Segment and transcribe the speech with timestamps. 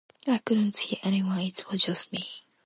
[0.25, 2.27] I couldn't hire anyone, it was just me.